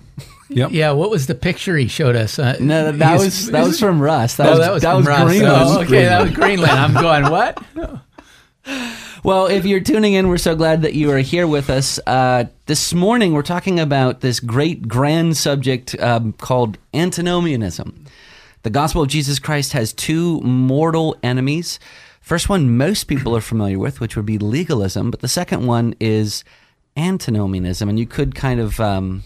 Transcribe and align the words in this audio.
yep. 0.50 0.72
yeah, 0.72 0.92
what 0.92 1.12
was 1.12 1.28
the 1.28 1.36
picture 1.36 1.78
he 1.78 1.88
showed 1.88 2.16
us? 2.16 2.40
Uh, 2.40 2.58
No, 2.60 2.86
that, 2.86 2.98
that 3.00 3.20
was 3.20 3.52
that 3.52 3.64
was 3.66 3.80
from 3.80 4.00
Russ. 4.02 4.36
That 4.38 4.46
No, 4.46 4.50
was 4.52 4.60
that 4.62 4.74
was, 4.74 4.82
that 4.84 4.90
from 4.92 4.98
was 5.00 5.08
Russ. 5.08 5.24
Greenland. 5.26 5.62
Oh, 5.68 5.82
okay, 5.82 6.06
that 6.06 6.22
was 6.24 6.32
Greenland. 6.32 6.72
I'm 6.80 6.94
going 6.94 7.30
what? 7.32 7.62
Well, 9.24 9.48
if 9.48 9.66
you're 9.66 9.82
tuning 9.82 10.14
in, 10.14 10.30
we're 10.30 10.38
so 10.38 10.56
glad 10.56 10.84
that 10.84 10.94
you 10.94 11.12
are 11.12 11.18
here 11.18 11.48
with 11.48 11.70
us. 11.70 12.00
Uh, 12.06 12.46
this 12.68 12.94
morning, 12.94 13.34
we're 13.34 13.42
talking 13.42 13.80
about 13.80 14.22
this 14.22 14.40
great 14.40 14.88
grand 14.88 15.36
subject 15.36 16.00
um, 16.00 16.34
called 16.34 16.78
antinomianism. 16.94 18.06
The 18.64 18.70
gospel 18.70 19.02
of 19.02 19.10
Jesus 19.10 19.40
Christ 19.40 19.74
has 19.74 19.92
two 19.92 20.40
mortal 20.42 21.18
enemies. 21.24 21.80
First 22.22 22.48
one, 22.48 22.78
most 22.78 23.06
people 23.06 23.36
are 23.36 23.42
familiar 23.42 23.80
with, 23.80 24.00
which 24.00 24.16
would 24.16 24.26
be 24.26 24.38
legalism, 24.38 25.12
but 25.12 25.22
the 25.22 25.28
second 25.28 25.66
one 25.66 25.96
is 26.00 26.44
antinomianism, 26.96 27.90
and 27.90 28.00
you 28.00 28.06
could 28.06 28.36
kind 28.36 28.60
of 28.60 28.80
um, 28.80 29.24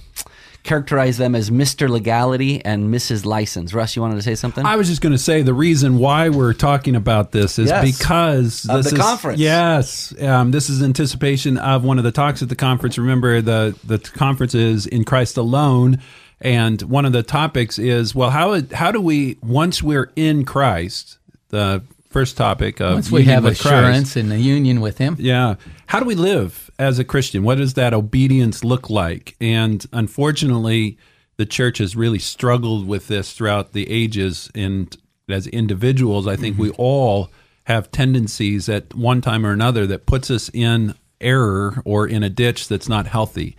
characterize 0.64 1.18
them 1.18 1.34
as 1.36 1.50
Mr. 1.50 1.90
Legality 1.90 2.64
and 2.64 2.94
Mrs. 2.94 3.26
License. 3.26 3.74
Russ, 3.74 3.96
you 3.96 4.02
wanted 4.02 4.16
to 4.16 4.22
say 4.22 4.36
something? 4.36 4.66
I 4.66 4.76
was 4.76 4.88
just 4.88 5.02
going 5.02 5.12
to 5.12 5.18
say 5.18 5.42
the 5.42 5.54
reason 5.54 5.98
why 5.98 6.30
we're 6.30 6.54
talking 6.54 6.96
about 6.96 7.32
this 7.32 7.58
is 7.58 7.70
Yes. 7.70 7.98
because 7.98 8.66
Of 8.70 8.84
this 8.84 8.92
the 8.92 8.98
is, 8.98 9.02
conference. 9.02 9.40
Yes, 9.40 10.14
um, 10.22 10.52
this 10.52 10.70
is 10.70 10.84
anticipation 10.84 11.58
of 11.58 11.84
one 11.84 11.98
of 11.98 12.04
the 12.04 12.12
talks 12.12 12.42
at 12.42 12.50
the 12.50 12.56
conference. 12.56 12.98
Remember, 12.98 13.42
the 13.42 13.76
the 13.84 13.98
conference 13.98 14.54
is 14.54 14.86
in 14.86 15.04
Christ 15.04 15.38
alone, 15.38 16.00
and 16.40 16.82
one 16.84 17.06
of 17.06 17.12
the 17.14 17.24
topics 17.24 17.80
is 17.80 18.14
well, 18.14 18.30
how 18.30 18.62
how 18.74 18.92
do 18.92 19.02
we 19.02 19.38
once 19.42 19.82
we're 19.82 20.12
in 20.16 20.46
Christ? 20.46 21.18
The 21.50 21.82
first 22.12 22.38
topic 22.38 22.80
of 22.82 22.94
Once 22.96 23.12
we 23.12 23.24
have 23.24 23.44
with 23.44 23.60
Christ, 23.60 23.74
assurance 23.74 24.16
and 24.16 24.32
a 24.32 24.38
union 24.38 24.82
with 24.82 24.98
Him. 24.98 25.16
Yeah. 25.18 25.56
How 25.88 26.00
do 26.00 26.06
we 26.06 26.16
live 26.16 26.70
as 26.78 27.00
a 27.00 27.04
Christian? 27.04 27.44
What 27.44 27.58
does 27.58 27.74
that 27.76 27.94
obedience 27.94 28.64
look 28.64 28.90
like? 28.90 29.36
And 29.40 29.86
unfortunately, 29.94 30.98
the 31.38 31.46
church 31.46 31.80
has 31.80 31.96
really 31.96 32.20
struggled 32.20 32.88
with 32.88 33.08
this 33.08 33.34
throughout 33.34 33.74
the 33.74 33.90
ages. 33.90 34.52
And 34.54 34.96
as 35.30 35.48
individuals, 35.48 36.28
I 36.28 36.36
think 36.36 36.58
we 36.58 36.70
mm-hmm. 36.70 36.82
all 36.82 37.30
have 37.64 37.92
tendencies 37.92 38.68
at 38.68 38.94
one 38.94 39.22
time 39.22 39.46
or 39.46 39.52
another 39.52 39.88
that 39.88 40.06
puts 40.06 40.30
us 40.30 40.50
in 40.54 40.96
error 41.22 41.82
or 41.86 42.08
in 42.08 42.24
a 42.24 42.30
ditch 42.30 42.68
that's 42.68 42.90
not 42.90 43.08
healthy. 43.08 43.56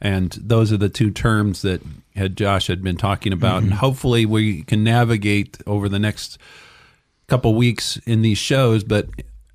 And 0.00 0.32
those 0.32 0.72
are 0.72 0.76
the 0.76 0.88
two 0.88 1.12
terms 1.12 1.62
that 1.62 1.80
had 2.16 2.36
Josh 2.36 2.66
had 2.66 2.82
been 2.82 2.96
talking 2.96 3.32
about. 3.32 3.58
And 3.58 3.68
mm-hmm. 3.68 3.78
hopefully 3.78 4.26
we 4.26 4.62
can 4.64 4.82
navigate 4.82 5.58
over 5.66 5.88
the 5.88 6.00
next 6.00 6.38
couple 7.28 7.54
weeks 7.54 7.98
in 8.06 8.22
these 8.22 8.38
shows, 8.38 8.84
but 8.84 9.08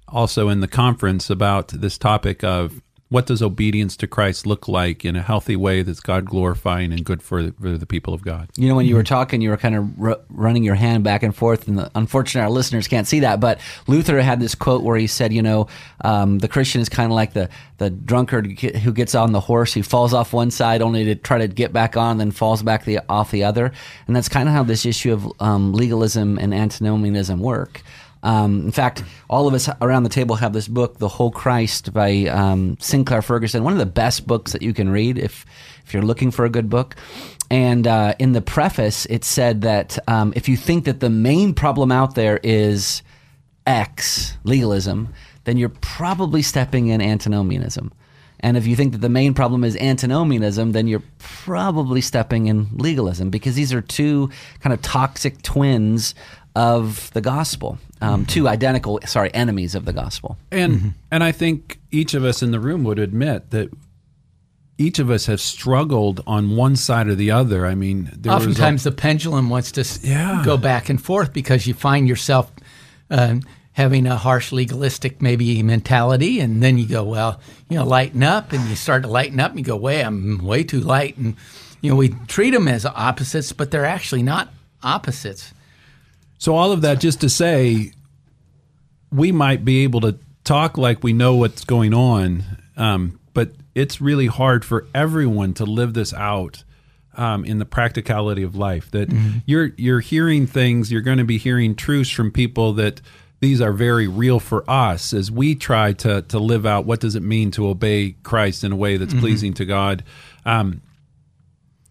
also 0.07 0.49
in 0.49 0.61
the 0.61 0.67
conference 0.67 1.29
about 1.29 1.69
this 1.69 1.97
topic 1.97 2.43
of 2.43 2.81
what 3.09 3.25
does 3.25 3.41
obedience 3.41 3.95
to 3.97 4.07
Christ 4.07 4.45
look 4.45 4.67
like 4.67 5.05
in 5.05 5.15
a 5.15 5.21
healthy 5.21 5.55
way 5.55 5.81
that's 5.81 6.01
God 6.01 6.25
glorifying 6.25 6.91
and 6.91 7.05
good 7.05 7.23
for, 7.23 7.51
for 7.51 7.77
the 7.77 7.85
people 7.85 8.13
of 8.13 8.21
God. 8.21 8.49
You 8.57 8.67
know, 8.67 8.75
when 8.75 8.85
you 8.85 8.95
were 8.95 9.03
talking, 9.03 9.39
you 9.39 9.49
were 9.49 9.57
kind 9.57 9.75
of 9.75 10.01
r- 10.01 10.19
running 10.29 10.63
your 10.63 10.75
hand 10.75 11.05
back 11.05 11.23
and 11.23 11.33
forth, 11.33 11.67
and 11.69 11.77
the, 11.77 11.91
unfortunately, 11.95 12.45
our 12.45 12.51
listeners 12.51 12.87
can't 12.87 13.07
see 13.07 13.21
that. 13.21 13.39
But 13.39 13.59
Luther 13.87 14.21
had 14.21 14.41
this 14.41 14.55
quote 14.55 14.83
where 14.83 14.97
he 14.97 15.07
said, 15.07 15.31
"You 15.31 15.41
know, 15.41 15.67
um, 16.03 16.39
the 16.39 16.49
Christian 16.49 16.81
is 16.81 16.89
kind 16.89 17.11
of 17.11 17.15
like 17.15 17.33
the 17.33 17.49
the 17.77 17.89
drunkard 17.89 18.59
who 18.59 18.91
gets 18.91 19.15
on 19.15 19.31
the 19.31 19.39
horse, 19.39 19.73
he 19.73 19.81
falls 19.81 20.13
off 20.13 20.33
one 20.33 20.51
side 20.51 20.81
only 20.81 21.05
to 21.05 21.15
try 21.15 21.37
to 21.37 21.47
get 21.47 21.71
back 21.71 21.95
on, 21.95 22.17
then 22.17 22.31
falls 22.31 22.61
back 22.61 22.83
the 22.83 22.99
off 23.07 23.31
the 23.31 23.45
other." 23.45 23.71
And 24.07 24.15
that's 24.15 24.29
kind 24.29 24.49
of 24.49 24.55
how 24.55 24.63
this 24.63 24.85
issue 24.85 25.13
of 25.13 25.31
um, 25.39 25.71
legalism 25.71 26.37
and 26.37 26.53
antinomianism 26.53 27.39
work. 27.39 27.81
Um, 28.23 28.61
in 28.61 28.71
fact, 28.71 29.03
all 29.29 29.47
of 29.47 29.53
us 29.53 29.69
around 29.81 30.03
the 30.03 30.09
table 30.09 30.35
have 30.35 30.53
this 30.53 30.67
book, 30.67 30.97
The 30.97 31.07
Whole 31.07 31.31
Christ 31.31 31.93
by 31.93 32.25
um, 32.25 32.77
Sinclair 32.79 33.21
Ferguson, 33.21 33.63
one 33.63 33.73
of 33.73 33.79
the 33.79 33.85
best 33.85 34.27
books 34.27 34.51
that 34.53 34.61
you 34.61 34.73
can 34.73 34.89
read 34.89 35.17
if, 35.17 35.45
if 35.85 35.93
you're 35.93 36.03
looking 36.03 36.31
for 36.31 36.45
a 36.45 36.49
good 36.49 36.69
book. 36.69 36.95
And 37.49 37.87
uh, 37.87 38.15
in 38.19 38.33
the 38.33 38.41
preface, 38.41 39.05
it 39.05 39.23
said 39.23 39.61
that 39.61 39.97
um, 40.07 40.33
if 40.35 40.49
you 40.49 40.57
think 40.57 40.85
that 40.85 40.99
the 40.99 41.09
main 41.09 41.53
problem 41.53 41.91
out 41.91 42.15
there 42.15 42.39
is 42.43 43.01
X, 43.65 44.37
legalism, 44.43 45.13
then 45.45 45.57
you're 45.57 45.69
probably 45.69 46.41
stepping 46.41 46.87
in 46.87 47.01
antinomianism. 47.01 47.93
And 48.39 48.55
if 48.55 48.67
you 48.67 48.75
think 48.75 48.91
that 48.91 48.99
the 48.99 49.09
main 49.09 49.33
problem 49.33 49.63
is 49.63 49.75
antinomianism, 49.77 50.71
then 50.71 50.87
you're 50.87 51.03
probably 51.17 52.01
stepping 52.01 52.47
in 52.47 52.67
legalism 52.73 53.29
because 53.29 53.55
these 53.55 53.73
are 53.73 53.81
two 53.81 54.29
kind 54.59 54.73
of 54.73 54.81
toxic 54.81 55.41
twins 55.41 56.13
of 56.55 57.11
the 57.13 57.21
gospel, 57.21 57.77
um, 58.01 58.25
two 58.25 58.47
identical, 58.47 58.99
sorry, 59.05 59.33
enemies 59.33 59.75
of 59.75 59.85
the 59.85 59.93
gospel. 59.93 60.37
And 60.51 60.93
and 61.11 61.23
I 61.23 61.31
think 61.31 61.79
each 61.91 62.13
of 62.13 62.23
us 62.23 62.41
in 62.43 62.51
the 62.51 62.59
room 62.59 62.83
would 62.83 62.99
admit 62.99 63.49
that 63.51 63.69
each 64.77 64.99
of 64.99 65.09
us 65.09 65.25
have 65.25 65.41
struggled 65.41 66.21
on 66.27 66.55
one 66.55 66.75
side 66.75 67.07
or 67.07 67.15
the 67.15 67.31
other. 67.31 67.65
I 67.65 67.73
mean, 67.73 68.11
there 68.15 68.31
was 68.33 68.45
a- 68.45 68.49
Oftentimes 68.49 68.83
the 68.83 68.91
pendulum 68.91 69.49
wants 69.49 69.71
to 69.73 70.07
Yeah. 70.07 70.43
go 70.45 70.55
back 70.57 70.89
and 70.89 71.01
forth 71.01 71.33
because 71.33 71.65
you 71.65 71.73
find 71.73 72.07
yourself 72.07 72.51
um, 73.09 73.41
having 73.71 74.05
a 74.05 74.15
harsh 74.17 74.51
legalistic 74.51 75.19
maybe 75.21 75.63
mentality, 75.63 76.39
and 76.39 76.61
then 76.61 76.77
you 76.77 76.85
go, 76.87 77.03
well, 77.03 77.39
you 77.69 77.77
know, 77.77 77.85
lighten 77.85 78.21
up, 78.21 78.51
and 78.53 78.67
you 78.69 78.75
start 78.75 79.01
to 79.03 79.09
lighten 79.09 79.39
up, 79.39 79.51
and 79.51 79.59
you 79.59 79.65
go, 79.65 79.75
way, 79.75 80.03
I'm 80.03 80.39
way 80.43 80.63
too 80.63 80.79
light, 80.81 81.17
and 81.17 81.35
you 81.81 81.89
know, 81.91 81.95
we 81.95 82.09
treat 82.27 82.51
them 82.51 82.67
as 82.67 82.85
opposites, 82.85 83.51
but 83.53 83.71
they're 83.71 83.85
actually 83.85 84.23
not 84.23 84.51
opposites. 84.83 85.53
So 86.37 86.55
all 86.55 86.71
of 86.71 86.81
that 86.81 86.99
just 86.99 87.21
to 87.21 87.29
say, 87.29 87.93
we 89.11 89.31
might 89.31 89.65
be 89.65 89.83
able 89.83 90.01
to 90.01 90.19
talk 90.43 90.77
like 90.77 91.03
we 91.03 91.13
know 91.13 91.35
what's 91.35 91.65
going 91.65 91.93
on, 91.93 92.43
um, 92.75 93.19
but 93.33 93.51
it's 93.75 93.99
really 94.01 94.27
hard 94.27 94.63
for 94.63 94.85
everyone 94.93 95.53
to 95.55 95.65
live 95.65 95.93
this 95.93 96.13
out 96.13 96.63
um, 97.15 97.43
in 97.45 97.59
the 97.59 97.65
practicality 97.65 98.43
of 98.43 98.55
life. 98.55 98.91
That 98.91 99.09
you're 99.45 99.71
you're 99.77 99.99
hearing 99.99 100.47
things, 100.47 100.91
you're 100.91 101.01
going 101.01 101.17
to 101.17 101.25
be 101.25 101.37
hearing 101.37 101.75
truths 101.75 102.09
from 102.09 102.31
people 102.31 102.73
that 102.73 103.01
these 103.39 103.61
are 103.61 103.73
very 103.73 104.07
real 104.07 104.39
for 104.39 104.67
us 104.69 105.13
as 105.13 105.31
we 105.31 105.55
try 105.55 105.93
to 105.93 106.21
to 106.23 106.39
live 106.39 106.65
out 106.65 106.85
what 106.85 106.99
does 106.99 107.15
it 107.15 107.23
mean 107.23 107.51
to 107.51 107.67
obey 107.67 108.15
Christ 108.23 108.63
in 108.63 108.71
a 108.71 108.75
way 108.75 108.97
that's 108.97 109.13
pleasing 109.13 109.53
to 109.55 109.65
God. 109.65 110.03
Um, 110.45 110.81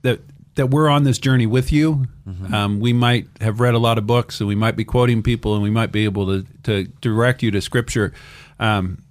that 0.02 0.20
that 0.56 0.66
we're 0.68 0.88
on 0.88 1.04
this 1.04 1.18
journey 1.18 1.46
with 1.46 1.72
you. 1.72 2.06
Um, 2.52 2.80
we 2.80 2.92
might 2.92 3.28
have 3.40 3.60
read 3.60 3.74
a 3.74 3.78
lot 3.78 3.98
of 3.98 4.06
books, 4.06 4.40
and 4.40 4.48
we 4.48 4.54
might 4.54 4.74
be 4.76 4.84
quoting 4.84 5.22
people, 5.22 5.54
and 5.54 5.62
we 5.62 5.70
might 5.70 5.92
be 5.92 6.04
able 6.04 6.26
to 6.26 6.46
to 6.64 6.84
direct 7.00 7.42
you 7.42 7.50
to 7.52 7.60
Scripture. 7.60 8.12
Um, 8.58 9.02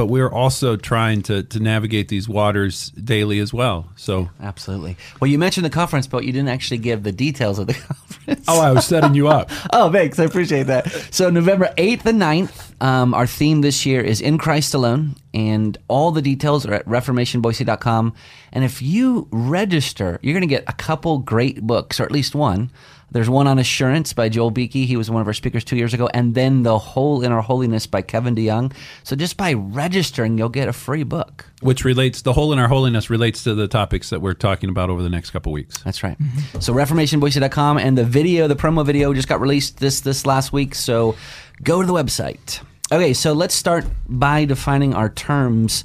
but 0.00 0.06
we're 0.06 0.32
also 0.32 0.76
trying 0.76 1.20
to 1.20 1.42
to 1.42 1.60
navigate 1.60 2.08
these 2.08 2.26
waters 2.26 2.88
daily 2.92 3.38
as 3.38 3.52
well. 3.52 3.92
So, 3.96 4.30
Absolutely. 4.40 4.96
Well, 5.20 5.30
you 5.30 5.38
mentioned 5.38 5.66
the 5.66 5.70
conference, 5.70 6.06
but 6.06 6.24
you 6.24 6.32
didn't 6.32 6.48
actually 6.48 6.78
give 6.78 7.02
the 7.02 7.12
details 7.12 7.58
of 7.58 7.66
the 7.66 7.74
conference. 7.88 8.46
oh, 8.48 8.62
I 8.62 8.72
was 8.72 8.86
setting 8.86 9.14
you 9.14 9.28
up. 9.28 9.50
Oh, 9.74 9.92
thanks. 9.92 10.18
I 10.18 10.24
appreciate 10.24 10.68
that. 10.68 10.90
So, 11.10 11.28
November 11.28 11.70
8th 11.76 12.06
and 12.06 12.20
9th, 12.20 12.82
um, 12.82 13.12
our 13.12 13.26
theme 13.26 13.60
this 13.60 13.84
year 13.84 14.00
is 14.00 14.22
In 14.22 14.38
Christ 14.38 14.72
Alone, 14.72 15.16
and 15.34 15.76
all 15.86 16.12
the 16.12 16.22
details 16.22 16.64
are 16.64 16.72
at 16.72 16.86
reformationboise.com. 16.86 18.14
And 18.52 18.64
if 18.64 18.80
you 18.80 19.28
register, 19.30 20.18
you're 20.22 20.32
going 20.32 20.48
to 20.48 20.54
get 20.54 20.64
a 20.66 20.72
couple 20.72 21.18
great 21.18 21.60
books, 21.60 22.00
or 22.00 22.04
at 22.04 22.10
least 22.10 22.34
one, 22.34 22.70
There's 23.12 23.28
one 23.28 23.46
on 23.46 23.58
assurance 23.58 24.12
by 24.12 24.28
Joel 24.28 24.50
Beeke. 24.50 24.72
He 24.72 24.96
was 24.96 25.10
one 25.10 25.20
of 25.20 25.26
our 25.26 25.32
speakers 25.32 25.64
two 25.64 25.76
years 25.76 25.92
ago. 25.94 26.08
And 26.14 26.34
then 26.34 26.62
The 26.62 26.78
Hole 26.78 27.22
in 27.22 27.32
Our 27.32 27.42
Holiness 27.42 27.86
by 27.86 28.02
Kevin 28.02 28.34
DeYoung. 28.34 28.72
So 29.02 29.16
just 29.16 29.36
by 29.36 29.52
registering, 29.52 30.38
you'll 30.38 30.48
get 30.48 30.68
a 30.68 30.72
free 30.72 31.02
book. 31.02 31.46
Which 31.60 31.84
relates, 31.84 32.22
the 32.22 32.32
hole 32.32 32.52
in 32.52 32.58
our 32.58 32.68
holiness 32.68 33.10
relates 33.10 33.42
to 33.44 33.54
the 33.54 33.68
topics 33.68 34.10
that 34.10 34.20
we're 34.20 34.34
talking 34.34 34.70
about 34.70 34.90
over 34.90 35.02
the 35.02 35.08
next 35.08 35.30
couple 35.30 35.52
weeks. 35.52 35.78
That's 35.82 36.02
right. 36.02 36.16
So 36.60 36.72
ReformationBoise.com 36.72 37.78
and 37.78 37.98
the 37.98 38.04
video, 38.04 38.46
the 38.46 38.56
promo 38.56 38.86
video 38.86 39.12
just 39.12 39.28
got 39.28 39.40
released 39.40 39.78
this 39.78 40.00
this 40.00 40.24
last 40.24 40.52
week. 40.52 40.74
So 40.74 41.16
go 41.62 41.80
to 41.80 41.86
the 41.86 41.92
website. 41.94 42.62
Okay, 42.92 43.12
so 43.12 43.32
let's 43.32 43.54
start 43.54 43.84
by 44.08 44.44
defining 44.44 44.94
our 44.94 45.08
terms 45.08 45.84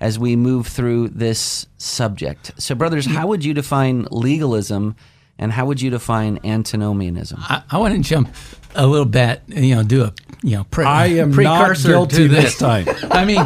as 0.00 0.18
we 0.18 0.36
move 0.36 0.66
through 0.66 1.08
this 1.08 1.66
subject. 1.78 2.52
So, 2.58 2.74
brothers, 2.74 3.06
how 3.06 3.26
would 3.26 3.44
you 3.44 3.54
define 3.54 4.06
legalism 4.10 4.96
and 5.38 5.52
how 5.52 5.66
would 5.66 5.80
you 5.80 5.90
define 5.90 6.38
antinomianism? 6.44 7.38
I, 7.42 7.62
I 7.70 7.78
want 7.78 7.94
to 7.94 8.00
jump 8.00 8.34
a 8.74 8.86
little 8.86 9.06
bit, 9.06 9.42
you 9.48 9.74
know, 9.74 9.82
do 9.82 10.04
a 10.04 10.12
you 10.42 10.56
know 10.56 10.64
pre- 10.64 10.84
I 10.84 11.06
am 11.06 11.30
not 11.30 11.58
precursor 11.60 11.88
guilty 11.88 12.16
to 12.16 12.28
this 12.28 12.58
time. 12.58 12.86
I 13.10 13.24
mean, 13.24 13.44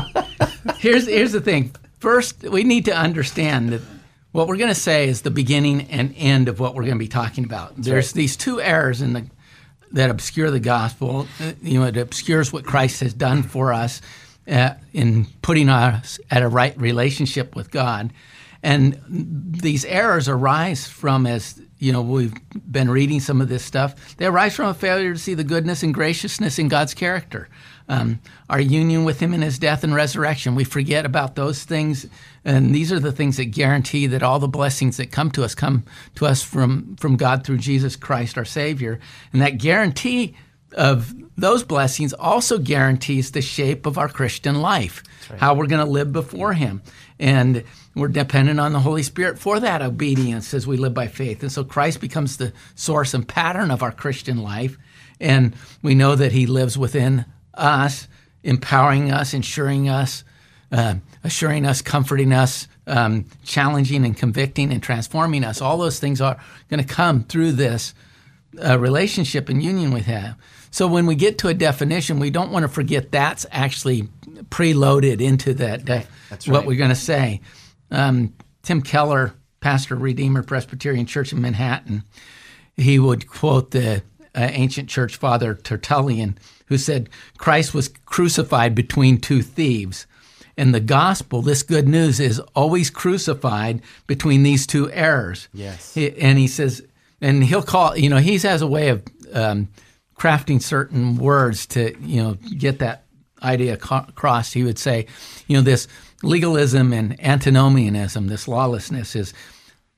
here's 0.78 1.06
here's 1.06 1.32
the 1.32 1.40
thing. 1.40 1.74
First, 1.98 2.42
we 2.42 2.64
need 2.64 2.84
to 2.86 2.96
understand 2.96 3.70
that 3.70 3.80
what 4.32 4.46
we're 4.46 4.56
going 4.56 4.68
to 4.68 4.74
say 4.80 5.08
is 5.08 5.22
the 5.22 5.30
beginning 5.30 5.82
and 5.90 6.14
end 6.16 6.48
of 6.48 6.60
what 6.60 6.74
we're 6.74 6.82
going 6.84 6.94
to 6.94 6.98
be 6.98 7.08
talking 7.08 7.44
about. 7.44 7.74
There's 7.76 8.12
these 8.12 8.36
two 8.36 8.60
errors 8.60 9.02
in 9.02 9.12
the 9.14 9.26
that 9.92 10.10
obscure 10.10 10.50
the 10.50 10.60
gospel. 10.60 11.26
Uh, 11.40 11.52
You 11.62 11.80
know, 11.80 11.86
it 11.86 11.96
obscures 11.96 12.52
what 12.52 12.64
Christ 12.64 13.00
has 13.00 13.14
done 13.14 13.42
for 13.42 13.72
us 13.72 14.00
uh, 14.46 14.74
in 14.92 15.26
putting 15.42 15.68
us 15.68 16.20
at 16.30 16.42
a 16.42 16.48
right 16.48 16.78
relationship 16.78 17.56
with 17.56 17.70
God. 17.70 18.12
And 18.62 19.00
these 19.08 19.84
errors 19.84 20.28
arise 20.28 20.86
from, 20.86 21.26
as 21.26 21.60
you 21.78 21.92
know, 21.92 22.02
we've 22.02 22.34
been 22.70 22.90
reading 22.90 23.20
some 23.20 23.40
of 23.40 23.48
this 23.48 23.64
stuff. 23.64 24.16
They 24.16 24.26
arise 24.26 24.56
from 24.56 24.66
a 24.68 24.74
failure 24.74 25.12
to 25.12 25.18
see 25.18 25.34
the 25.34 25.44
goodness 25.44 25.82
and 25.82 25.94
graciousness 25.94 26.58
in 26.58 26.66
God's 26.66 26.92
character, 26.92 27.48
um, 27.88 28.18
our 28.50 28.60
union 28.60 29.04
with 29.04 29.20
Him 29.20 29.32
in 29.32 29.42
His 29.42 29.60
death 29.60 29.84
and 29.84 29.94
resurrection. 29.94 30.56
We 30.56 30.64
forget 30.64 31.06
about 31.06 31.36
those 31.36 31.62
things, 31.62 32.06
and 32.44 32.74
these 32.74 32.92
are 32.92 32.98
the 32.98 33.12
things 33.12 33.36
that 33.36 33.46
guarantee 33.46 34.08
that 34.08 34.24
all 34.24 34.40
the 34.40 34.48
blessings 34.48 34.96
that 34.96 35.12
come 35.12 35.30
to 35.32 35.44
us 35.44 35.54
come 35.54 35.84
to 36.16 36.26
us 36.26 36.42
from 36.42 36.96
from 36.96 37.16
God 37.16 37.44
through 37.44 37.58
Jesus 37.58 37.94
Christ, 37.94 38.36
our 38.36 38.44
Savior, 38.44 38.98
and 39.32 39.40
that 39.40 39.58
guarantee 39.58 40.34
of 40.72 41.14
those 41.36 41.62
blessings 41.62 42.12
also 42.12 42.58
guarantees 42.58 43.30
the 43.30 43.42
shape 43.42 43.86
of 43.86 43.96
our 43.96 44.08
Christian 44.08 44.60
life, 44.60 45.02
how 45.38 45.54
we're 45.54 45.66
going 45.66 45.84
to 45.84 45.90
live 45.90 46.12
before 46.12 46.52
Him. 46.52 46.82
And 47.18 47.64
we're 47.94 48.08
dependent 48.08 48.60
on 48.60 48.72
the 48.72 48.80
Holy 48.80 49.02
Spirit 49.02 49.38
for 49.38 49.60
that 49.60 49.82
obedience 49.82 50.54
as 50.54 50.66
we 50.66 50.76
live 50.76 50.94
by 50.94 51.06
faith. 51.08 51.42
And 51.42 51.50
so 51.50 51.64
Christ 51.64 52.00
becomes 52.00 52.36
the 52.36 52.52
source 52.74 53.14
and 53.14 53.26
pattern 53.26 53.70
of 53.70 53.82
our 53.82 53.92
Christian 53.92 54.38
life. 54.42 54.76
And 55.20 55.54
we 55.82 55.94
know 55.94 56.14
that 56.14 56.32
He 56.32 56.46
lives 56.46 56.78
within 56.78 57.24
us, 57.54 58.06
empowering 58.42 59.10
us, 59.10 59.34
ensuring 59.34 59.88
us, 59.88 60.24
uh, 60.70 60.96
assuring 61.24 61.66
us, 61.66 61.82
comforting 61.82 62.32
us, 62.32 62.68
um, 62.86 63.24
challenging 63.44 64.04
and 64.04 64.16
convicting 64.16 64.72
and 64.72 64.82
transforming 64.82 65.44
us. 65.44 65.60
All 65.60 65.78
those 65.78 65.98
things 65.98 66.20
are 66.20 66.38
going 66.68 66.84
to 66.84 66.94
come 66.94 67.24
through 67.24 67.52
this 67.52 67.94
uh, 68.58 68.78
relationship 68.78 69.48
and 69.48 69.62
union 69.62 69.90
with 69.92 70.04
Him. 70.06 70.34
So 70.70 70.86
when 70.86 71.06
we 71.06 71.14
get 71.14 71.38
to 71.38 71.48
a 71.48 71.54
definition, 71.54 72.18
we 72.18 72.30
don't 72.30 72.50
want 72.52 72.62
to 72.64 72.68
forget 72.68 73.10
that's 73.12 73.46
actually 73.50 74.02
preloaded 74.50 75.20
into 75.20 75.54
that. 75.54 75.84
De- 75.84 76.04
That's 76.30 76.46
What 76.46 76.58
right. 76.60 76.66
we're 76.66 76.76
going 76.76 76.90
to 76.90 76.94
say. 76.96 77.40
Um, 77.90 78.34
Tim 78.62 78.82
Keller, 78.82 79.32
pastor 79.60 79.94
of 79.94 80.02
Redeemer 80.02 80.42
Presbyterian 80.42 81.06
Church 81.06 81.32
in 81.32 81.40
Manhattan, 81.40 82.02
he 82.76 82.98
would 82.98 83.26
quote 83.28 83.70
the 83.70 84.02
uh, 84.34 84.48
ancient 84.52 84.88
church 84.88 85.16
father 85.16 85.54
Tertullian, 85.54 86.38
who 86.66 86.76
said, 86.78 87.08
Christ 87.38 87.72
was 87.74 87.88
crucified 88.04 88.74
between 88.74 89.18
two 89.18 89.42
thieves. 89.42 90.06
And 90.56 90.74
the 90.74 90.80
gospel, 90.80 91.40
this 91.40 91.62
good 91.62 91.88
news, 91.88 92.20
is 92.20 92.40
always 92.54 92.90
crucified 92.90 93.80
between 94.06 94.42
these 94.42 94.66
two 94.66 94.90
errors. 94.92 95.48
Yes. 95.54 95.94
He- 95.94 96.16
and 96.20 96.38
he 96.38 96.46
says, 96.46 96.82
and 97.20 97.44
he'll 97.44 97.62
call, 97.62 97.96
you 97.96 98.08
know, 98.08 98.18
he 98.18 98.38
has 98.38 98.62
a 98.62 98.66
way 98.66 98.88
of 98.88 99.02
um, 99.32 99.68
crafting 100.18 100.62
certain 100.62 101.16
words 101.16 101.66
to, 101.66 101.96
you 102.00 102.22
know, 102.22 102.34
get 102.34 102.78
that 102.80 103.04
idea 103.42 103.74
across. 103.74 104.52
He 104.52 104.64
would 104.64 104.78
say, 104.78 105.06
you 105.46 105.56
know, 105.56 105.62
this 105.62 105.88
legalism 106.22 106.92
and 106.92 107.22
antinomianism, 107.24 108.26
this 108.26 108.48
lawlessness 108.48 109.14
is 109.14 109.32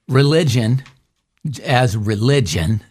religion 0.09 0.83
as 1.65 1.97
religion 1.97 2.83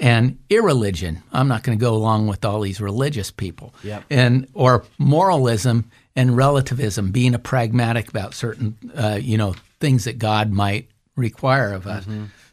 and 0.00 0.38
irreligion. 0.48 1.22
I'm 1.32 1.48
not 1.48 1.64
going 1.64 1.76
to 1.76 1.80
go 1.80 1.94
along 1.94 2.28
with 2.28 2.44
all 2.44 2.60
these 2.60 2.80
religious 2.80 3.32
people. 3.32 3.74
Yep. 3.82 4.04
And 4.10 4.46
or 4.54 4.84
moralism 4.98 5.90
and 6.14 6.36
relativism, 6.36 7.10
being 7.10 7.34
a 7.34 7.38
pragmatic 7.38 8.08
about 8.08 8.34
certain, 8.34 8.76
uh, 8.94 9.18
you 9.20 9.36
know, 9.36 9.54
things 9.80 10.04
that 10.04 10.18
God 10.18 10.52
might 10.52 10.88
require 11.16 11.72
of 11.72 11.86
us. 11.86 12.06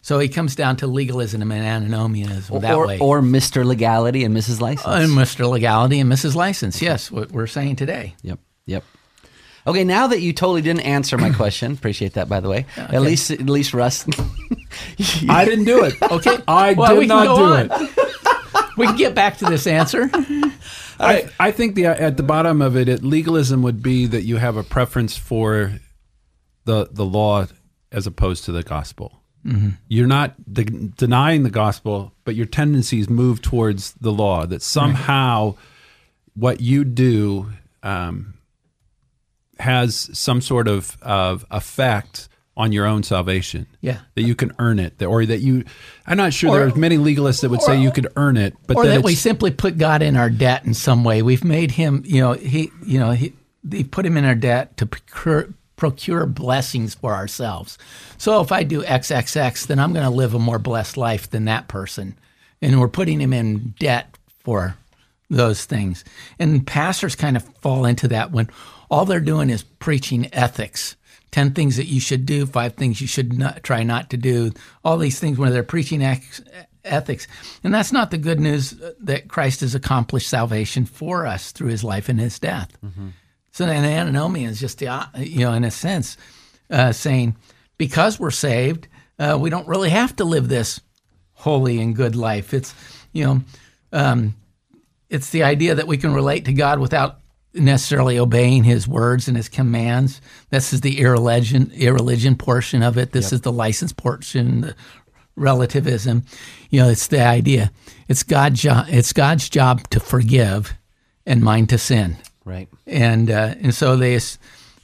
So 0.07 0.19
he 0.19 0.29
comes 0.29 0.55
down 0.55 0.77
to 0.77 0.87
legalism 0.87 1.41
and 1.51 1.65
antinomianism 1.65 2.61
that 2.61 2.75
or, 2.75 2.87
way. 2.87 2.97
or 2.97 3.19
Mr. 3.19 3.65
Legality 3.65 4.23
and 4.23 4.33
Mrs. 4.33 4.61
License. 4.61 4.87
and 4.87 5.11
Mr. 5.11 5.49
Legality 5.49 5.99
and 5.99 6.09
Mrs. 6.09 6.33
License. 6.33 6.81
Yes, 6.81 7.11
what 7.11 7.29
we're 7.29 7.45
saying 7.45 7.75
today. 7.75 8.15
Yep. 8.21 8.39
Yep. 8.67 8.85
Okay, 9.67 9.83
now 9.83 10.07
that 10.07 10.21
you 10.21 10.31
totally 10.31 10.61
didn't 10.61 10.83
answer 10.83 11.17
my 11.17 11.29
question, 11.41 11.73
appreciate 11.73 12.13
that 12.13 12.29
by 12.29 12.39
the 12.39 12.47
way. 12.47 12.65
At 12.77 13.01
least 13.01 13.31
at 13.31 13.41
least 13.41 13.73
Russ 13.73 14.07
I 15.27 15.43
didn't 15.43 15.65
do 15.65 15.83
it. 15.83 15.95
Okay. 16.09 16.37
I 16.47 16.71
Well, 16.71 16.95
did 16.95 17.01
can 17.01 17.07
not 17.09 17.35
do 17.35 17.43
on. 17.43 17.69
it. 17.69 17.89
We 18.77 18.85
can 18.87 18.95
get 18.95 19.13
back 19.13 19.39
to 19.39 19.45
this 19.45 19.67
answer. 19.67 20.09
I, 21.01 21.27
I 21.37 21.51
think 21.51 21.75
the 21.75 21.87
at 21.87 22.15
the 22.15 22.23
bottom 22.23 22.61
of 22.61 22.77
it, 22.77 22.87
it, 22.87 23.03
legalism 23.03 23.61
would 23.63 23.83
be 23.83 24.05
that 24.05 24.21
you 24.23 24.37
have 24.37 24.55
a 24.55 24.63
preference 24.63 25.17
for 25.17 25.73
the 26.63 26.87
the 26.89 27.03
law 27.03 27.47
as 27.91 28.07
opposed 28.07 28.45
to 28.45 28.53
the 28.53 28.63
gospel. 28.63 29.21
You're 29.87 30.07
not 30.07 30.33
de- 30.51 30.65
denying 30.65 31.43
the 31.43 31.49
gospel, 31.49 32.13
but 32.25 32.35
your 32.35 32.45
tendencies 32.45 33.09
move 33.09 33.41
towards 33.41 33.93
the 33.93 34.11
law. 34.11 34.45
That 34.45 34.61
somehow 34.61 35.55
what 36.35 36.61
you 36.61 36.83
do 36.83 37.47
um, 37.83 38.33
has 39.59 40.09
some 40.17 40.41
sort 40.41 40.67
of, 40.67 40.97
of 41.01 41.45
effect 41.49 42.29
on 42.55 42.71
your 42.71 42.85
own 42.85 43.03
salvation. 43.03 43.67
Yeah. 43.81 43.99
that 44.15 44.23
you 44.23 44.33
can 44.35 44.51
earn 44.59 44.79
it, 44.79 45.01
or 45.03 45.25
that 45.25 45.39
you. 45.39 45.63
I'm 46.05 46.17
not 46.17 46.33
sure. 46.33 46.49
Or- 46.51 46.59
there's 46.59 46.75
many 46.75 46.97
legalists 46.97 47.41
that 47.41 47.49
would 47.49 47.61
say 47.61 47.79
you 47.79 47.91
could 47.91 48.07
earn 48.15 48.35
it, 48.37 48.55
but 48.65 48.77
or 48.77 48.85
that 48.85 48.95
that 48.95 49.03
we 49.03 49.13
simply 49.15 49.51
put 49.51 49.77
God 49.77 50.01
in 50.01 50.15
our 50.17 50.29
debt 50.29 50.65
in 50.65 50.73
some 50.73 51.03
way. 51.03 51.21
We've 51.21 51.43
made 51.43 51.71
him, 51.71 52.03
you 52.05 52.19
know, 52.21 52.33
he, 52.33 52.71
you 52.85 52.99
know, 52.99 53.11
he, 53.11 53.33
they 53.63 53.83
put 53.83 54.05
him 54.05 54.17
in 54.17 54.25
our 54.25 54.35
debt 54.35 54.75
to 54.77 54.85
procure, 54.87 55.53
procure 55.77 56.25
blessings 56.25 56.93
for 56.95 57.13
ourselves. 57.13 57.77
So 58.17 58.41
if 58.41 58.51
I 58.51 58.63
do 58.63 58.83
XXX, 58.83 59.67
then 59.67 59.79
I'm 59.79 59.93
going 59.93 60.05
to 60.05 60.11
live 60.11 60.33
a 60.33 60.39
more 60.39 60.59
blessed 60.59 60.97
life 60.97 61.29
than 61.29 61.45
that 61.45 61.69
person, 61.69 62.17
and 62.61 62.79
we're 62.81 62.89
putting 62.89 63.21
him 63.21 63.31
in 63.31 63.73
debt 63.79 64.17
for 64.43 64.75
those 65.29 65.65
things. 65.65 66.03
And 66.39 66.65
pastors 66.67 67.15
kind 67.15 67.37
of 67.37 67.43
fall 67.61 67.85
into 67.85 68.07
that 68.09 68.31
when 68.31 68.49
all 68.89 69.05
they're 69.05 69.19
doing 69.19 69.49
is 69.49 69.63
preaching 69.63 70.29
ethics. 70.33 70.95
10 71.31 71.51
things 71.51 71.75
that 71.75 71.87
you 71.87 71.99
should 71.99 72.25
do, 72.25 72.45
five 72.45 72.73
things 72.75 73.01
you 73.01 73.07
should 73.07 73.37
not, 73.37 73.61
try 73.61 73.83
not 73.83 74.09
to 74.09 74.17
do, 74.17 74.51
all 74.83 74.97
these 74.97 75.19
things 75.19 75.37
where 75.37 75.49
they're 75.49 75.61
preaching 75.61 76.01
ex- 76.01 76.41
ethics. 76.85 77.27
And 77.63 77.73
that's 77.73 77.91
not 77.91 78.11
the 78.11 78.17
good 78.17 78.39
news 78.39 78.81
that 79.01 79.27
Christ 79.27 79.59
has 79.59 79.75
accomplished 79.75 80.29
salvation 80.29 80.85
for 80.85 81.27
us 81.27 81.51
through 81.51 81.67
his 81.67 81.83
life 81.83 82.07
and 82.07 82.19
his 82.19 82.39
death. 82.39 82.75
Mm-hmm. 82.83 83.09
So 83.57 83.65
then 83.65 83.85
antinomian 83.85 84.51
is 84.51 84.59
just 84.59 84.77
the, 84.77 85.09
you 85.17 85.39
know, 85.39 85.51
in 85.53 85.63
a 85.63 85.71
sense, 85.71 86.15
uh, 86.69 86.91
saying 86.91 87.35
because 87.79 88.19
we're 88.19 88.29
saved, 88.29 88.87
uh, 89.17 89.35
we 89.41 89.49
don't 89.49 89.67
really 89.67 89.89
have 89.89 90.15
to 90.17 90.25
live 90.25 90.47
this 90.47 90.79
holy 91.33 91.81
and 91.81 91.95
good 91.95 92.15
life. 92.15 92.53
It's, 92.53 92.75
you 93.13 93.23
know, 93.23 93.41
um, 93.91 94.35
it's 95.09 95.31
the 95.31 95.41
idea 95.41 95.73
that 95.73 95.87
we 95.87 95.97
can 95.97 96.13
relate 96.13 96.45
to 96.45 96.53
God 96.53 96.77
without 96.77 97.17
necessarily 97.51 98.19
obeying 98.19 98.63
His 98.63 98.87
words 98.87 99.27
and 99.27 99.35
His 99.35 99.49
commands. 99.49 100.21
This 100.51 100.71
is 100.71 100.81
the 100.81 100.99
irreligion, 100.99 101.71
irreligion 101.73 102.35
portion 102.35 102.83
of 102.83 102.95
it. 102.95 103.11
This 103.11 103.33
is 103.33 103.41
the 103.41 103.51
license 103.51 103.91
portion, 103.91 104.61
the 104.61 104.75
relativism. 105.35 106.25
You 106.69 106.81
know, 106.81 106.89
it's 106.89 107.07
the 107.07 107.25
idea. 107.25 107.71
It's 108.07 108.21
God's 108.21 108.61
job. 108.61 108.85
It's 108.87 109.13
God's 109.13 109.49
job 109.49 109.89
to 109.89 109.99
forgive, 109.99 110.75
and 111.25 111.41
mine 111.41 111.65
to 111.67 111.79
sin 111.79 112.17
right. 112.47 112.67
and 112.85 113.29
uh, 113.29 113.53
and 113.61 113.73
so 113.73 113.95
they 113.95 114.19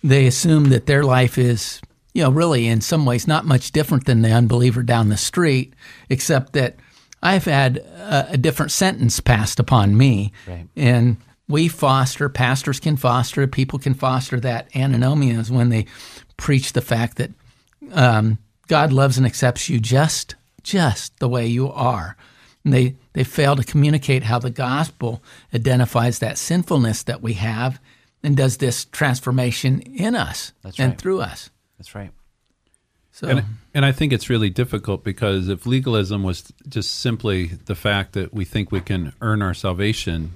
they 0.03 0.27
assume 0.27 0.65
that 0.70 0.86
their 0.86 1.03
life 1.03 1.38
is 1.38 1.82
you 2.13 2.22
know 2.24 2.29
really 2.29 2.67
in 2.67 2.82
some 2.82 3.05
ways 3.05 3.27
not 3.27 3.46
much 3.46 3.72
different 3.72 4.05
than 4.05 4.22
the 4.22 4.32
unbeliever 4.32 4.84
down 4.84 5.10
the 5.10 5.17
street, 5.17 5.74
except 6.10 6.53
that 6.53 6.75
I've 7.22 7.46
had 7.46 7.77
a, 7.77 8.32
a 8.34 8.38
different 8.38 8.72
sentence 8.72 9.20
passed 9.20 9.60
upon 9.60 9.98
me, 9.98 10.32
Right. 10.48 10.67
and 10.75 11.17
we 11.48 11.67
foster 11.67 12.29
pastors 12.29 12.79
can 12.79 12.96
foster 12.98 13.48
people 13.48 13.79
can 13.79 13.93
foster 13.93 14.39
that 14.41 14.67
antinomianism 14.75 15.55
when 15.55 15.70
they 15.70 15.86
preach 16.38 16.74
the 16.74 16.82
fact 16.82 17.17
that 17.17 17.32
um, 17.93 18.38
God 18.67 18.91
loves 18.93 19.17
and 19.17 19.25
accepts 19.25 19.70
you 19.70 19.79
just 19.79 20.36
just 20.63 21.17
the 21.20 21.27
way 21.27 21.46
you 21.48 21.70
are. 21.72 22.15
And 22.65 22.74
they, 22.74 22.96
they 23.13 23.24
fail 23.24 23.55
to 23.55 23.63
communicate 23.63 24.24
how 24.24 24.39
the 24.39 24.50
gospel 24.50 25.22
identifies 25.53 26.20
that 26.20 26.38
sinfulness 26.38 27.03
that 27.03 27.22
we 27.22 27.34
have 27.34 27.79
and 28.24 28.38
does 28.38 28.58
this 28.58 28.86
transformation 28.86 29.82
in 29.82 30.15
us 30.15 30.53
That's 30.62 30.79
and 30.79 30.91
right. 30.91 30.98
through 30.98 31.22
us. 31.22 31.50
That's 31.77 31.93
right. 31.93 32.12
So 33.12 33.27
And, 33.27 33.43
and 33.74 33.86
I 33.86 33.91
think 33.91 34.13
it's 34.13 34.29
really 34.29 34.50
difficult 34.50 35.03
because 35.03 35.50
if 35.50 35.65
legalism 35.65 36.24
was 36.24 36.51
just 36.70 36.96
simply 36.96 37.48
the 37.48 37.75
fact 37.75 38.13
that 38.13 38.34
we 38.34 38.46
think 38.46 38.72
we 38.72 38.79
can 38.82 39.13
earn 39.22 39.41
our 39.41 39.53
salvation, 39.53 40.32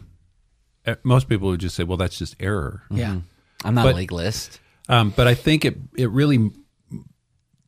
eh, 0.85 0.95
most 1.03 1.29
people 1.29 1.47
would 1.47 1.61
just 1.61 1.75
say, 1.75 1.83
well, 1.85 1.97
that's 1.97 2.17
just 2.19 2.35
error. 2.39 2.83
yeah. 2.91 3.19
I'm 3.63 3.73
not 3.73 3.85
But- 3.85 3.93
a 3.95 3.97
legalist. 3.97 4.59
Um, 4.89 5.11
but 5.15 5.27
I 5.27 5.33
think 5.33 5.65
it 5.65 5.77
it 5.97 6.09
really 6.11 6.35
m- 6.37 6.53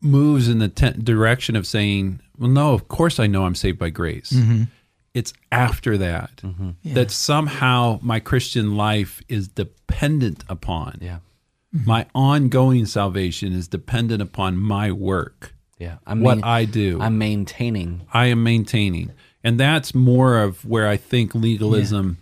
moves 0.01 0.47
in 0.47 0.59
the 0.59 0.69
te- 0.69 0.91
direction 0.91 1.55
of 1.55 1.67
saying, 1.67 2.21
well, 2.37 2.49
no, 2.49 2.73
of 2.73 2.87
course 2.87 3.19
I 3.19 3.27
know 3.27 3.45
I'm 3.45 3.55
saved 3.55 3.79
by 3.79 3.89
grace. 3.89 4.31
Mm-hmm. 4.31 4.63
It's 5.13 5.33
after 5.51 5.97
that 5.97 6.37
mm-hmm. 6.37 6.93
that 6.93 7.11
somehow 7.11 7.99
my 8.01 8.19
Christian 8.19 8.77
life 8.77 9.21
is 9.27 9.47
dependent 9.47 10.43
upon. 10.47 10.99
Yeah. 11.01 11.19
Mm-hmm. 11.75 11.89
My 11.89 12.05
ongoing 12.15 12.85
salvation 12.85 13.53
is 13.53 13.67
dependent 13.67 14.21
upon 14.21 14.57
my 14.57 14.91
work, 14.91 15.53
Yeah. 15.77 15.97
I'm 16.05 16.21
what 16.21 16.37
main- 16.37 16.43
I 16.43 16.65
do. 16.65 16.99
I'm 17.01 17.17
maintaining. 17.17 18.07
I 18.13 18.27
am 18.27 18.43
maintaining, 18.43 19.11
and 19.43 19.59
that's 19.59 19.93
more 19.93 20.39
of 20.39 20.65
where 20.65 20.87
I 20.87 20.97
think 20.97 21.35
legalism 21.35 22.17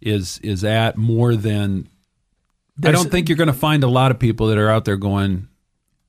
is 0.00 0.38
is 0.42 0.64
at 0.64 0.96
more 0.96 1.36
than. 1.36 1.88
I 2.82 2.92
don't 2.92 3.10
think 3.10 3.28
you're 3.28 3.36
going 3.36 3.48
to 3.48 3.52
find 3.52 3.84
a 3.84 3.88
lot 3.88 4.10
of 4.10 4.18
people 4.18 4.46
that 4.46 4.56
are 4.56 4.70
out 4.70 4.86
there 4.86 4.96
going, 4.96 5.48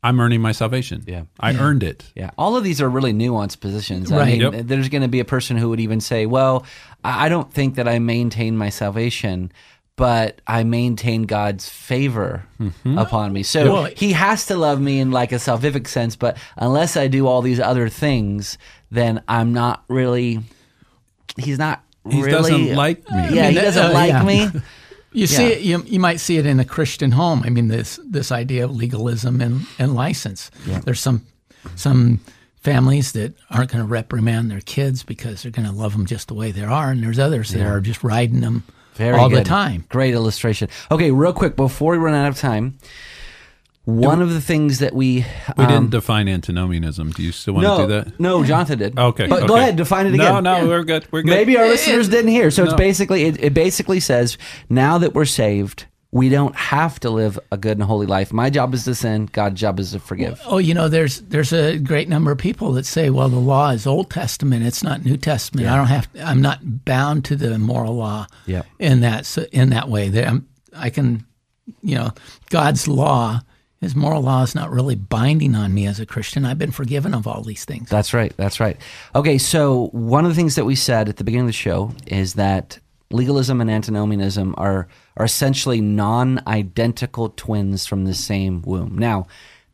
"I'm 0.04 0.20
earning 0.20 0.42
my 0.42 0.52
salvation. 0.52 1.04
Yeah. 1.08 1.24
I 1.40 1.54
earned 1.56 1.84
it." 1.84 2.04
Yeah, 2.16 2.32
all 2.38 2.56
of 2.56 2.64
these 2.64 2.82
are 2.82 2.90
really 2.90 3.14
nuanced 3.14 3.60
positions. 3.60 4.12
I 4.12 4.18
Right. 4.18 4.28
mean, 4.40 4.54
Yep. 4.54 4.68
there's 4.68 4.90
going 4.90 5.02
to 5.04 5.08
be 5.08 5.20
a 5.20 5.26
person 5.26 5.58
who 5.58 5.70
would 5.70 5.80
even 5.80 6.02
say, 6.02 6.26
"Well, 6.26 6.66
I 7.04 7.26
I 7.26 7.30
don't 7.30 7.52
think 7.52 7.76
that 7.76 7.88
I 7.88 8.00
maintain 8.00 8.58
my 8.58 8.70
salvation, 8.70 9.52
but 9.96 10.42
I 10.48 10.64
maintain 10.64 11.24
God's 11.24 11.70
favor 11.70 12.44
upon 12.86 13.34
me." 13.34 13.44
So 13.44 13.72
Well- 13.74 13.90
He 13.96 14.14
has 14.14 14.46
to 14.48 14.56
love 14.58 14.80
me 14.82 15.00
in 15.00 15.12
like 15.12 15.32
a 15.32 15.36
salvific 15.40 15.88
sense, 15.88 16.16
but 16.16 16.38
unless 16.58 16.98
I 16.98 17.08
do 17.08 17.28
all 17.28 17.42
these 17.42 17.60
other 17.60 17.90
things, 17.90 18.58
then 18.90 19.22
I'm 19.28 19.54
not 19.54 19.84
really. 19.88 20.40
He's 21.38 21.58
not. 21.60 21.84
He 22.10 22.18
really, 22.24 22.32
doesn't 22.32 22.76
like 22.76 22.98
me. 23.12 23.18
Yeah, 23.18 23.22
I 23.22 23.30
mean, 23.30 23.54
he 23.54 23.62
doesn't 23.62 23.86
uh, 23.86 23.94
like 23.94 24.10
yeah. 24.10 24.24
me. 24.24 24.48
You 25.14 25.28
see 25.28 25.44
Yeah. 25.44 25.50
it, 25.56 25.62
you, 25.62 25.84
you 25.86 26.00
might 26.00 26.20
see 26.20 26.38
it 26.38 26.46
in 26.46 26.60
a 26.60 26.66
Christian 26.66 27.12
home. 27.12 27.44
I 27.46 27.50
mean, 27.50 27.68
this 27.68 28.00
this 28.06 28.32
idea 28.32 28.66
of 28.66 28.72
legalism 28.76 29.42
and, 29.42 29.66
and 29.78 29.94
license. 29.94 30.50
There's 30.86 31.00
some 31.02 31.26
some 31.76 32.20
families 32.62 33.12
that 33.14 33.34
aren't 33.50 33.72
going 33.72 33.84
to 33.84 33.88
reprimand 33.90 34.50
their 34.52 34.62
kids 34.62 35.04
because 35.04 35.42
they're 35.44 35.52
going 35.52 35.68
to 35.68 35.74
love 35.74 35.94
them 35.94 36.06
just 36.06 36.28
the 36.28 36.34
way 36.34 36.52
they 36.52 36.64
are, 36.64 36.92
and 36.92 37.04
there's 37.04 37.20
others 37.20 37.50
that 37.52 37.66
are 37.66 37.82
just 37.82 38.04
riding 38.04 38.42
them 38.42 38.64
Very 38.96 39.18
all 39.18 39.30
the 39.30 39.44
time. 39.44 39.86
Great 39.90 40.14
illustration. 40.14 40.70
Okay, 40.92 41.12
real 41.12 41.34
quick 41.34 41.56
before 41.56 41.94
we 41.94 41.98
run 41.98 42.14
out 42.14 42.28
of 42.30 42.38
time, 42.38 42.78
one 44.00 44.22
of 44.22 44.34
the 44.34 44.42
things 44.42 44.80
that 44.80 44.94
we 44.94 45.26
We 45.58 45.66
um, 45.66 45.68
didn't 45.68 45.90
define 45.92 46.28
antinomianism. 46.28 47.12
Do 47.12 47.24
you 47.24 47.32
still 47.32 47.56
want 47.56 47.64
no, 47.64 47.78
to 47.78 47.84
do 47.84 47.88
that? 47.88 48.20
No, 48.20 48.44
Jonathan 48.44 48.80
did. 48.80 49.00
Okay, 49.00 49.28
but 49.28 49.48
go 49.48 49.56
ahead, 49.56 49.76
define 49.76 50.08
it 50.08 50.14
again. 50.14 50.44
no, 50.44 50.62
no, 50.62 50.68
we're 50.68 50.84
good. 50.84 51.08
We're 51.12 51.22
good. 51.22 51.32
Maybe 51.32 51.58
our 51.58 51.68
listeners 51.68 52.10
didn't 52.10 52.32
hear. 52.32 52.52
So 52.52 52.64
it's 52.64 52.74
basically 52.74 53.24
it, 53.24 53.44
it 53.44 53.54
basically 53.54 54.00
says 54.00 54.38
now 54.70 54.98
that 54.98 55.14
we're 55.14 55.26
saved, 55.26 55.86
we 56.12 56.28
don't 56.28 56.56
have 56.56 57.00
to 57.00 57.10
live 57.10 57.40
a 57.52 57.58
good 57.58 57.78
and 57.78 57.84
holy 57.84 58.06
life. 58.06 58.34
My 58.34 58.50
job 58.50 58.74
is 58.74 58.84
to 58.84 58.96
sin. 58.96 59.28
God's 59.32 59.62
job 59.62 59.80
is 59.80 59.92
to 59.92 60.00
forgive. 60.00 60.42
Oh, 60.46 60.58
you 60.58 60.74
know, 60.74 60.90
there's 60.90 61.22
there's 61.22 61.54
a 61.54 61.80
great 61.80 62.10
number 62.10 62.32
of 62.32 62.38
people 62.38 62.74
that 62.74 62.86
say, 62.86 63.10
well, 63.10 63.30
the 63.30 63.38
law 63.38 63.70
is 63.70 63.88
Old 63.88 64.10
Testament; 64.10 64.66
it's 64.66 64.84
not 64.84 65.06
New 65.06 65.18
Testament. 65.18 65.68
I 65.68 65.76
don't 65.78 65.88
have, 65.88 66.10
I'm 66.22 66.42
not 66.42 66.86
bound 66.86 67.24
to 67.26 67.36
the 67.36 67.58
moral 67.58 67.96
law. 67.96 68.28
Yeah. 68.46 68.64
In 68.78 69.00
that 69.02 69.38
in 69.52 69.70
that 69.70 69.88
way, 69.88 70.10
There- 70.10 70.42
I 70.76 70.90
can, 70.90 71.26
you 71.82 71.96
know, 71.96 72.14
God's 72.50 72.88
law, 72.88 73.42
His 73.82 73.96
moral 73.96 74.22
law 74.22 74.44
is 74.44 74.54
not 74.54 74.72
really 74.72 74.94
binding 74.96 75.56
on 75.56 75.74
me 75.74 75.88
as 75.88 76.00
a 76.00 76.06
Christian. 76.06 76.46
I've 76.46 76.60
been 76.60 76.72
forgiven 76.72 77.16
of 77.16 77.26
all 77.26 77.42
these 77.42 77.66
things. 77.66 77.90
That's 77.90 78.14
right. 78.14 78.32
That's 78.38 78.60
right. 78.60 78.78
Okay, 79.16 79.40
so 79.40 79.88
one 79.88 80.24
of 80.24 80.30
the 80.30 80.36
things 80.36 80.54
that 80.56 80.66
we 80.66 80.76
said 80.76 81.10
at 81.10 81.18
the 81.18 81.24
beginning 81.24 81.46
of 81.46 81.50
the 81.50 81.54
show 81.54 81.92
is 82.06 82.36
that 82.36 82.78
legalism 83.10 83.60
and 83.60 83.72
antinomianism 83.72 84.54
are 84.58 84.88
are 85.18 85.26
essentially 85.26 85.82
non-identical 85.82 87.30
twins 87.30 87.86
from 87.86 88.06
the 88.06 88.14
same 88.14 88.62
womb. 88.62 88.98
Now, 88.98 89.28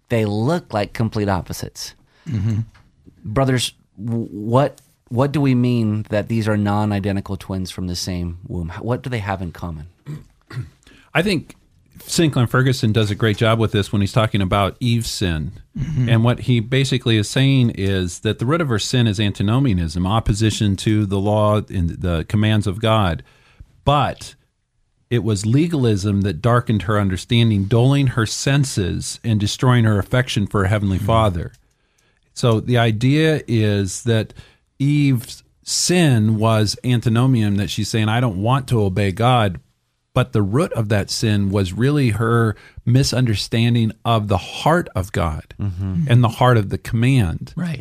they 0.10 0.26
look 0.26 0.74
like 0.74 0.94
complete 0.94 1.30
opposites. 1.30 1.94
Mm-hmm. 2.28 2.62
Brothers, 3.26 3.74
what 3.98 4.82
what 5.10 5.34
do 5.34 5.42
we 5.42 5.54
mean 5.54 6.06
that 6.10 6.30
these 6.30 6.48
are 6.48 6.58
non-identical 6.58 7.36
twins 7.36 7.72
from 7.72 7.88
the 7.88 7.96
same 7.96 8.40
womb? 8.48 8.70
What 8.80 9.04
do 9.04 9.10
they 9.10 9.20
have 9.20 9.42
in 9.42 9.52
common? 9.52 9.88
I 11.14 11.22
think 11.22 11.56
Sinclair 12.04 12.48
Ferguson 12.48 12.92
does 12.92 13.12
a 13.12 13.16
great 13.16 13.38
job 13.38 13.60
with 13.60 13.72
this 13.72 13.92
when 13.92 14.02
he's 14.02 14.12
talking 14.12 14.42
about 14.42 14.78
Eve's 14.80 15.10
sin. 15.10 15.54
Mm-hmm. 15.78 16.10
And 16.10 16.24
what 16.24 16.42
he 16.42 16.60
basically 16.60 17.18
is 17.18 17.30
saying 17.30 17.72
is 17.72 18.20
that 18.20 18.40
the 18.40 18.46
root 18.46 18.62
of 18.62 18.70
her 18.70 18.80
sin 18.80 19.08
is 19.08 19.20
antinomianism, 19.20 20.06
opposition 20.08 20.76
to 20.78 21.06
the 21.06 21.20
law 21.20 21.62
and 21.70 21.90
the 21.90 22.26
commands 22.28 22.68
of 22.68 22.82
God. 22.82 23.24
But 23.86 24.36
it 25.10 25.24
was 25.24 25.46
legalism 25.46 26.22
that 26.22 26.42
darkened 26.42 26.84
her 26.84 27.00
understanding, 27.00 27.66
dulling 27.66 28.08
her 28.08 28.26
senses 28.26 29.20
and 29.24 29.40
destroying 29.40 29.86
her 29.86 30.00
affection 30.00 30.48
for 30.48 30.62
her 30.62 30.68
heavenly 30.68 30.98
mm-hmm. 30.98 31.08
Father. 31.08 31.54
So 32.34 32.60
the 32.60 32.78
idea 32.78 33.42
is 33.48 34.04
that 34.04 34.34
Eve's 34.80 35.44
sin 35.64 36.38
was 36.38 36.78
antinomian, 36.84 37.58
that 37.58 37.70
she's 37.70 37.90
saying, 37.90 38.10
I 38.10 38.20
don't 38.20 38.42
want 38.42 38.68
to 38.70 38.82
obey 38.82 39.12
God. 39.12 39.60
But 40.18 40.34
the 40.34 40.42
root 40.42 40.74
of 40.74 40.90
that 40.90 41.12
sin 41.12 41.52
was 41.52 41.74
really 41.74 42.10
her 42.10 42.56
misunderstanding 42.88 43.92
of 44.04 44.30
the 44.30 44.38
heart 44.40 44.90
of 44.96 45.12
God 45.12 45.54
mm-hmm. 45.60 46.06
and 46.10 46.24
the 46.24 46.28
heart 46.28 46.58
of 46.58 46.70
the 46.70 46.80
command. 46.80 47.54
Right. 47.56 47.80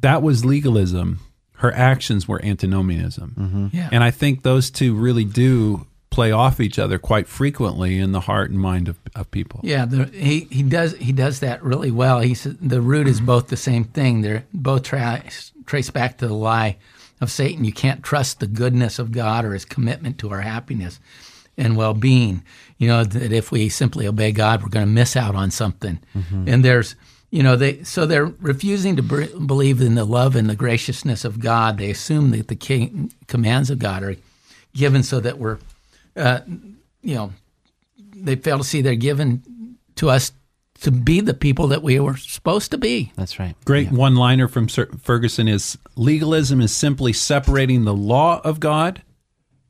That 0.00 0.20
was 0.20 0.44
legalism. 0.44 1.20
Her 1.58 1.72
actions 1.72 2.26
were 2.26 2.44
antinomianism. 2.44 3.36
Mm-hmm. 3.38 3.66
Yeah. 3.76 3.88
And 3.92 4.02
I 4.02 4.10
think 4.10 4.42
those 4.42 4.68
two 4.68 4.96
really 4.96 5.24
do 5.24 5.86
play 6.10 6.32
off 6.32 6.58
each 6.58 6.76
other 6.76 6.98
quite 6.98 7.28
frequently 7.28 8.00
in 8.00 8.10
the 8.10 8.22
heart 8.22 8.50
and 8.50 8.58
mind 8.58 8.88
of, 8.88 8.98
of 9.14 9.30
people. 9.30 9.60
Yeah, 9.62 9.84
the, 9.84 10.06
he 10.06 10.48
he 10.50 10.64
does 10.64 10.96
he 10.96 11.12
does 11.12 11.38
that 11.38 11.62
really 11.62 11.92
well. 11.92 12.18
He 12.18 12.34
says 12.34 12.56
the 12.60 12.80
root 12.80 13.06
is 13.06 13.20
both 13.20 13.46
the 13.46 13.56
same 13.56 13.84
thing. 13.84 14.22
They're 14.22 14.44
both 14.52 14.82
trace 14.82 15.52
trace 15.66 15.90
back 15.90 16.18
to 16.18 16.26
the 16.26 16.34
lie 16.34 16.78
of 17.20 17.30
Satan. 17.30 17.64
You 17.64 17.72
can't 17.72 18.02
trust 18.02 18.40
the 18.40 18.48
goodness 18.48 18.98
of 18.98 19.12
God 19.12 19.44
or 19.44 19.52
His 19.52 19.64
commitment 19.64 20.18
to 20.18 20.30
our 20.30 20.40
happiness 20.40 20.98
and 21.56 21.76
well 21.76 21.94
being. 21.94 22.42
You 22.78 22.88
know 22.88 23.04
that 23.04 23.32
if 23.32 23.50
we 23.50 23.68
simply 23.68 24.06
obey 24.06 24.32
God, 24.32 24.62
we're 24.62 24.68
going 24.68 24.86
to 24.86 24.92
miss 24.92 25.16
out 25.16 25.34
on 25.34 25.50
something. 25.50 25.98
And 26.48 26.64
there's 26.64 26.94
you 27.30 27.42
know 27.42 27.56
they 27.56 27.82
so 27.82 28.06
they're 28.06 28.26
refusing 28.26 28.96
to 28.96 29.02
br- 29.02 29.24
believe 29.46 29.80
in 29.80 29.94
the 29.94 30.04
love 30.04 30.36
and 30.36 30.48
the 30.48 30.56
graciousness 30.56 31.24
of 31.24 31.40
God. 31.40 31.78
They 31.78 31.90
assume 31.90 32.30
that 32.30 32.48
the 32.48 32.56
king, 32.56 33.12
commands 33.26 33.70
of 33.70 33.78
God 33.78 34.02
are 34.02 34.16
given 34.74 35.02
so 35.02 35.20
that 35.20 35.38
we're 35.38 35.58
uh, 36.16 36.40
you 37.02 37.14
know 37.14 37.32
they 38.14 38.36
fail 38.36 38.58
to 38.58 38.64
see 38.64 38.82
they're 38.82 38.94
given 38.94 39.76
to 39.96 40.10
us 40.10 40.32
to 40.80 40.90
be 40.90 41.20
the 41.20 41.34
people 41.34 41.68
that 41.68 41.82
we 41.82 41.98
were 41.98 42.16
supposed 42.16 42.70
to 42.70 42.78
be. 42.78 43.10
That's 43.16 43.38
right. 43.38 43.54
Great 43.64 43.90
one 43.90 44.14
liner 44.14 44.46
from 44.46 44.68
Sir 44.68 44.86
Ferguson 45.00 45.48
is 45.48 45.78
legalism 45.96 46.60
is 46.60 46.74
simply 46.74 47.14
separating 47.14 47.84
the 47.84 47.94
law 47.94 48.40
of 48.44 48.60
God 48.60 49.02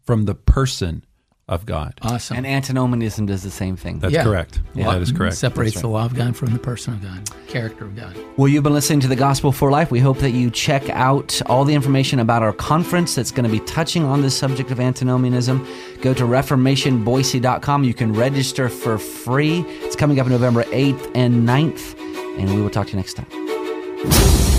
from 0.03 0.25
the 0.25 0.35
person 0.35 1.05
of 1.49 1.65
God. 1.65 1.95
Awesome. 2.03 2.37
And 2.39 2.47
antinomianism 2.47 3.27
does 3.27 3.43
the 3.45 3.51
same 3.51 3.77
thing. 3.77 4.01
That's 4.01 4.13
Yeah. 4.13 4.25
correct. 4.25 4.61
Yeah. 4.75 4.91
That 4.91 5.01
is 5.03 5.13
correct. 5.13 5.37
Separates 5.37 5.81
the 5.81 5.87
law 5.87 6.05
of 6.05 6.15
God 6.15 6.37
from 6.37 6.53
the 6.53 6.59
person 6.59 6.95
of 6.95 7.03
God, 7.03 7.31
character 7.47 7.85
of 7.85 7.95
God. 7.95 8.17
Well, 8.37 8.49
you've 8.49 8.65
been 8.65 8.75
listening 8.75 8.99
to 9.01 9.09
the 9.09 9.15
Gospel 9.15 9.53
for 9.53 9.71
Life. 9.71 9.93
We 9.93 10.01
hope 10.01 10.19
that 10.19 10.33
you 10.33 10.51
check 10.51 10.89
out 10.91 11.41
all 11.47 11.65
the 11.65 11.73
information 11.75 12.19
about 12.19 12.43
our 12.43 12.53
conference 12.53 13.15
that's 13.15 13.31
going 13.31 13.45
to 13.45 13.51
be 13.51 13.61
touching 13.61 14.03
on 14.05 14.23
this 14.23 14.37
subject 14.37 14.73
of 14.73 14.81
antinomianism. 14.81 15.65
Go 16.03 16.13
to 16.15 16.25
reformationboise.com. 16.25 17.85
You 17.85 17.95
can 17.95 18.13
register 18.13 18.69
for 18.69 18.99
free. 18.99 19.61
It's 19.83 19.95
coming 19.95 20.19
up 20.19 20.27
November 20.27 20.65
8th 20.65 21.11
and 21.15 21.49
9th, 21.49 21.95
and 22.41 22.53
we 22.55 22.61
will 22.61 22.71
talk 22.71 22.87
to 22.89 22.93
you 22.93 22.97
next 22.97 23.15
time. 23.15 24.56